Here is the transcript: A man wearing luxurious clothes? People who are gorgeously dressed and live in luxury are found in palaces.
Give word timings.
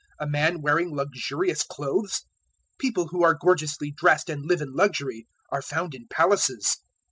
A 0.19 0.25
man 0.25 0.63
wearing 0.63 0.95
luxurious 0.95 1.61
clothes? 1.61 2.23
People 2.79 3.09
who 3.09 3.21
are 3.21 3.37
gorgeously 3.39 3.91
dressed 3.91 4.31
and 4.31 4.43
live 4.47 4.59
in 4.61 4.73
luxury 4.73 5.27
are 5.51 5.61
found 5.61 5.93
in 5.93 6.07
palaces. 6.07 6.79